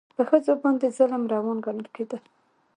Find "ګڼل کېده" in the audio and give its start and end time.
1.65-2.17